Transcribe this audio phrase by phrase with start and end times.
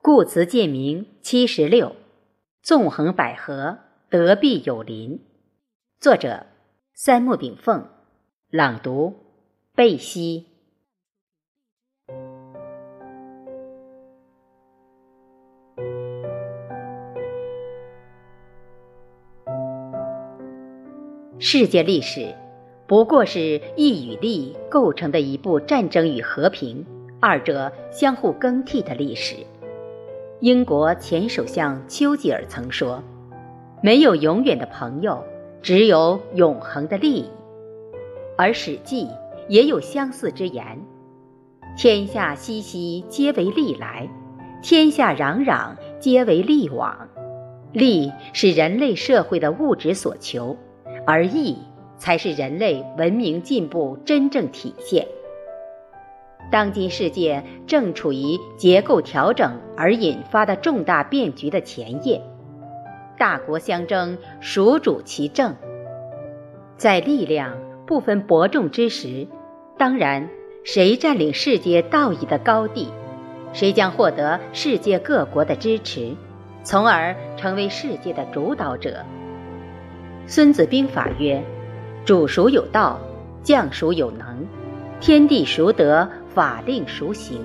[0.00, 1.96] 故辞建明七十六，
[2.62, 5.20] 纵横捭阖，德必有邻。
[5.98, 6.46] 作者：
[6.94, 7.84] 三木炳凤，
[8.48, 9.14] 朗读：
[9.74, 10.46] 贝西。
[21.40, 22.34] 世界历史
[22.86, 26.86] 不过是义与利构成的一部战争与和平
[27.20, 29.36] 二者相互更替的历史。
[30.40, 33.02] 英国前首相丘吉尔曾说
[33.82, 35.24] ：“没有永远的朋友，
[35.60, 37.28] 只有永恒的利益。”
[38.38, 39.06] 而《史记》
[39.48, 40.64] 也有相似之言
[41.76, 44.08] ：“天下熙熙，皆为利来；
[44.62, 47.08] 天下攘攘，皆为利往。”
[47.74, 50.56] 利是人类社会的物质所求。
[51.04, 51.56] 而义
[51.96, 55.04] 才是人类文明进步真正体现。
[56.50, 62.22] 当今世界正处于结构调整而引发的重大变局的前夜，
[63.18, 65.54] 大国相争，孰主其政？
[66.78, 67.52] 在力量
[67.86, 69.26] 不分伯仲之时，
[69.76, 70.28] 当然，
[70.64, 72.88] 谁占领世界道义的高地，
[73.52, 76.14] 谁将获得世界各国的支持，
[76.62, 79.04] 从而成为世界的主导者。
[80.26, 81.42] 孙子兵法曰
[82.06, 82.98] ：“主孰有道，
[83.42, 84.46] 将孰有能，
[85.00, 86.08] 天地孰得，
[86.38, 87.40] 法令孰行，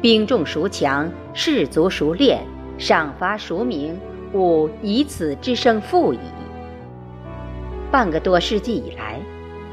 [0.00, 2.44] 兵众孰强，士卒孰练，
[2.76, 3.96] 赏罚孰明，
[4.34, 6.18] 吾以此之胜负矣。”
[7.92, 9.20] 半个多世纪以来，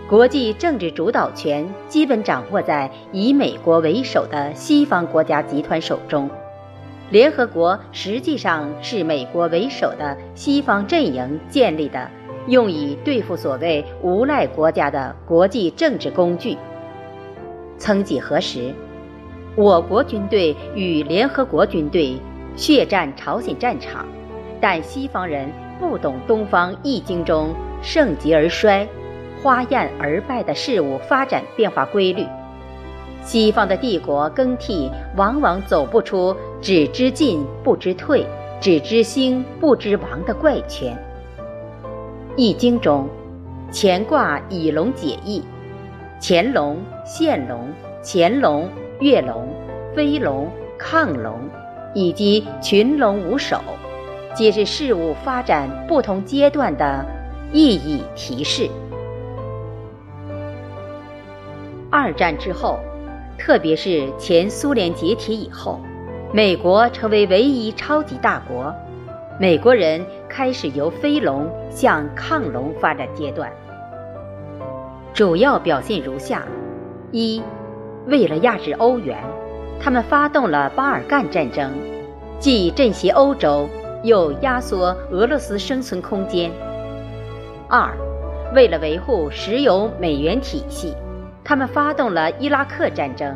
[0.08, 6.30] 国际政治主导权基本掌握在以美国为首的西方国家集团手中。
[7.09, 12.08] 联合国实际上是美国为首的西方阵营建立的，
[12.45, 16.55] 用以对付所谓无赖国家的国际政治工具。
[17.80, 18.73] 曾几何时，
[19.55, 22.19] 我国军队与联合国军队
[22.55, 24.05] 血战朝鲜战场，
[24.59, 25.49] 但西方人
[25.80, 28.87] 不懂东方易经中盛极而衰、
[29.42, 32.26] 花艳而败的事物发展变化规律。
[33.23, 38.26] 西方的帝国更替往往走不出只知进不知退、
[38.59, 40.93] 只知兴不知亡的怪圈。
[42.36, 43.08] 《易经》中，
[43.73, 45.43] 乾卦以龙解义，
[46.21, 46.77] 乾龙、
[47.11, 49.47] 现龙、乾龙、跃龙、
[49.95, 50.47] 飞龙、
[50.77, 51.39] 亢龙，
[51.95, 53.59] 以及群龙无首，
[54.36, 57.03] 皆是事物发展不同阶段的
[57.52, 58.70] 意义提示。
[61.89, 62.77] 二战之后。
[63.39, 65.80] 特别是前苏联解体以后，
[66.33, 68.76] 美国成为唯一超级大国，
[69.39, 73.49] 美国人开始由飞龙向亢龙发展阶段。
[75.14, 76.43] 主要表现如下：
[77.11, 77.42] 一，
[78.05, 79.17] 为了压制欧元，
[79.81, 81.71] 他们发动了巴尔干战争，
[82.39, 83.67] 既震胁欧洲，
[84.03, 86.52] 又压缩俄罗斯生存空间；
[87.67, 87.92] 二，
[88.53, 90.93] 为了维护石油美元体系。
[91.43, 93.36] 他们发动了伊拉克战争，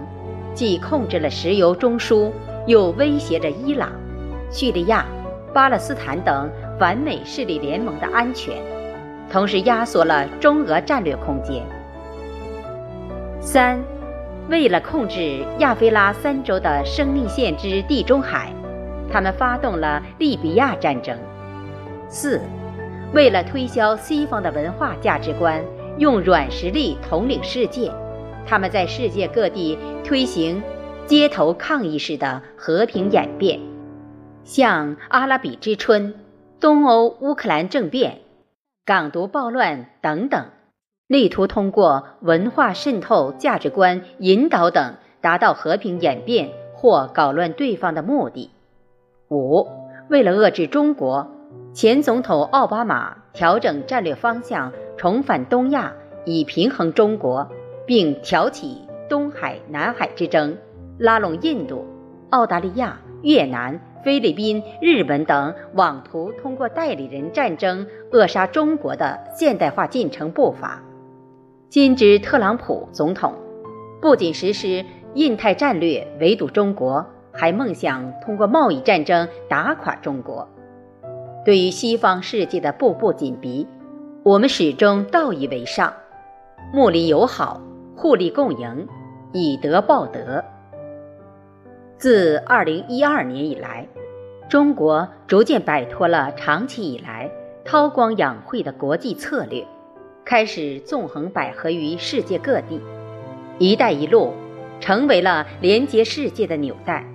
[0.53, 2.31] 既控制了石油中枢，
[2.67, 3.89] 又威胁着伊朗、
[4.51, 5.03] 叙利亚、
[5.51, 6.47] 巴勒斯坦等
[6.79, 8.55] 反美势力联盟的安全，
[9.31, 11.63] 同时压缩了中俄战略空间。
[13.43, 13.83] 三，
[14.49, 18.51] 为了控制亚非拉三洲的生命线之地中海，
[19.11, 21.15] 他们发动了利比亚战争。
[22.07, 22.39] 四，
[23.13, 25.61] 为了推销西方的文化价值观，
[25.97, 27.91] 用软实力统领世界。
[28.47, 30.63] 他们在世界各地推行
[31.05, 33.59] 街头抗议式的和平演变，
[34.45, 36.15] 像阿拉比之春、
[36.61, 38.19] 东欧乌克兰政变、
[38.85, 40.45] 港独暴乱等等，
[41.13, 48.49] 力图通过文化渗透、价值观引导等，达到和平演变或搞乱对方的目的。
[49.29, 49.67] 五，
[50.09, 51.29] 为了遏制中国，
[51.71, 55.93] 前总统奥巴马调整战略方向，重返东亚，
[56.25, 57.47] 以平衡中国。
[57.85, 58.77] 并挑起
[59.09, 60.57] 东海、南海之争，
[60.97, 61.85] 拉拢印度、
[62.29, 70.81] 澳大利亚、越南、菲律宾、日本等，妄图通过代理人战争扼杀中国的现代化进程步伐。
[71.73, 73.33] 今之特朗普总统，
[73.99, 74.85] 不仅实施
[75.15, 80.47] 印太战略围堵中国，还梦想通过贸易战争打垮中国。
[81.43, 83.67] 对于西方世界的步步紧逼，
[84.21, 85.91] 我们始终道义为上，
[86.71, 87.59] 睦邻友好。
[87.95, 88.87] 互利共赢，
[89.31, 90.45] 以德报德。
[91.97, 93.87] 自二零一二年以来，
[94.47, 97.31] 中国逐渐摆脱了长期以来
[97.65, 99.65] 韬光养晦的国际策略，
[100.25, 102.79] 开始纵横捭阖于世界各地。
[103.59, 104.33] “一带一路”
[104.79, 107.05] 成为了连接世界的纽带。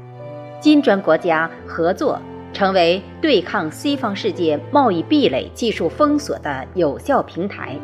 [0.60, 2.20] 金砖国家合作
[2.52, 7.76] 成为对抗西方世界贸易壁垒、技术封锁的有效平台。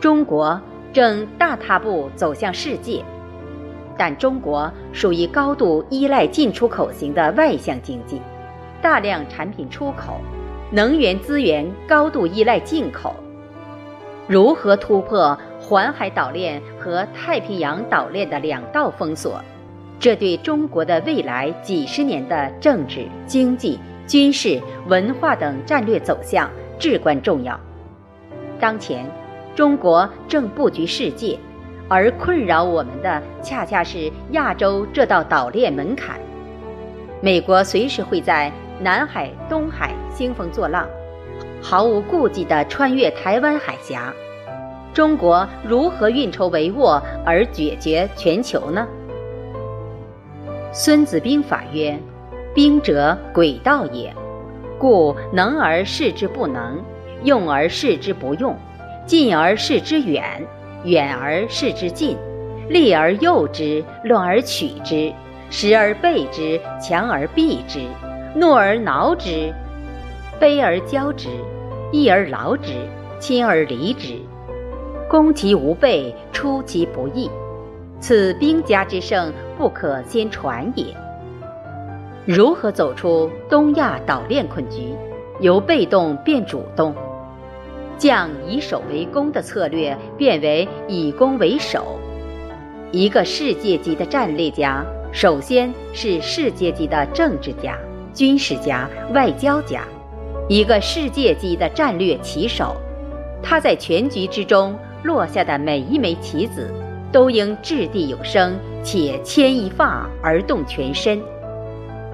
[0.00, 0.60] 中国
[0.92, 3.02] 正大踏步走向世界，
[3.96, 8.20] 但中国属于高度依赖进出口型的外向经济，
[8.80, 10.20] 大量产品出口，
[10.70, 13.14] 能源资源高度依赖进口。
[14.28, 19.40] 如何突破环海岛链和太平洋岛链的两道封锁？
[20.00, 27.58] 这对中国的未来几十年的政治、经济、军事、文化等战略走向至关重要。
[28.58, 29.08] 当前，
[29.54, 31.38] 中国正布局世界，
[31.88, 36.18] 而困扰我们的恰恰是亚洲这道岛链门槛。
[37.20, 40.86] 美国随时会在南海、东海兴风作浪，
[41.62, 44.12] 毫无顾忌地穿越台湾海峡。
[44.94, 48.86] 中国如何运筹帷幄而解决全球呢？
[50.72, 51.98] 《孙子兵法》曰
[52.54, 54.14] ：“兵者，诡道也。
[54.78, 56.82] 故能而示之不能，
[57.24, 58.54] 用而示之不用，
[59.06, 60.46] 近而示之远，
[60.84, 62.16] 远而示之近，
[62.68, 65.12] 利而诱之，乱而取之，
[65.50, 67.80] 时而备之，强而避之，
[68.34, 69.52] 怒而挠之，
[70.40, 71.28] 卑而骄之，
[71.92, 72.72] 义而劳之，
[73.18, 74.14] 亲而离之。
[75.08, 77.30] 攻其无备，出其不意。”
[77.98, 80.84] 此兵家之胜，不可先传也。
[82.26, 84.94] 如何走出东亚岛链困局，
[85.40, 86.94] 由被动变主动，
[87.96, 91.98] 将以守为攻的策略变为以攻为守？
[92.92, 97.78] 一个世界级的战略家，首先是世界级的政治家、
[98.12, 99.84] 军事家、外交家，
[100.48, 102.76] 一个世界级的战略棋手，
[103.42, 106.72] 他在全局之中落下的每一枚棋子。
[107.12, 111.18] 都应掷地有声，且牵一发而动全身。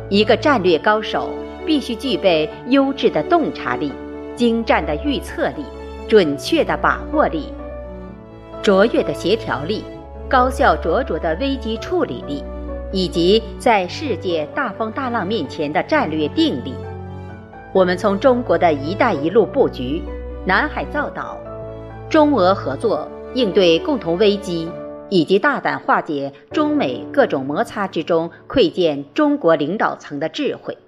[0.09, 1.31] 一个战略高手
[1.67, 3.91] 必须具备优质的洞察力、
[4.37, 5.65] 精湛的预测力、
[6.07, 7.53] 准确的把握力、
[8.63, 9.83] 卓越的协调力、
[10.29, 12.45] 高效卓着的危机处理力，
[12.93, 16.75] 以及在世界大风大浪面前的战略定力。
[17.73, 20.03] 我们从中国的一带一路布局、
[20.47, 21.39] 南海造岛、
[22.11, 24.69] 中俄合作应对共同危机。
[25.15, 30.79] 以及大胆化解中美各种摩擦之中，窥见中国领导层的智慧。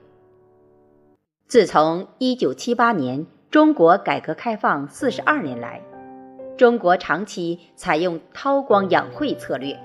[1.47, 5.83] 自从一九七八年中国改革开放四十二年来，
[6.57, 9.79] 中国长期采用韬光养晦策略。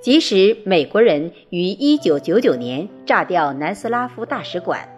[0.00, 4.88] 即使美国人于一九九九年炸掉南斯拉夫大使馆，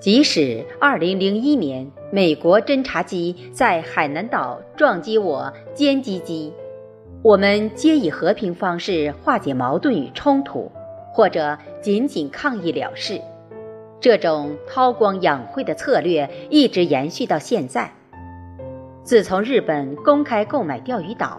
[0.00, 6.50] 即使二零零一年美国侦察机在海南岛撞击我歼击机。
[7.22, 10.72] 我们皆以和平方式化解矛盾与冲突，
[11.12, 13.20] 或者仅仅抗议了事。
[14.00, 17.92] 这种韬光养晦的策略一直延续到现在。
[19.04, 21.38] 自从日本公开购买钓鱼岛，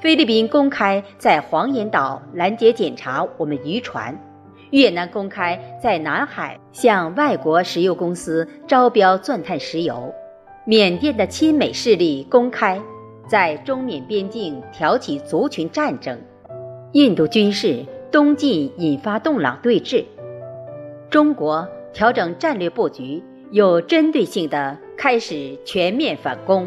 [0.00, 4.18] 菲律宾公开在黄岩岛拦截检查我们渔船，
[4.72, 10.12] 越南公开在南海向外国石油公司招标钻探石油，
[10.64, 12.80] 缅甸的亲美势力公开。
[13.28, 16.18] 在中缅边境挑起族群战争，
[16.92, 20.04] 印度军事东进引发洞朗对峙，
[21.10, 26.66] 中国调整战略布局，有针对性地开始全面反攻。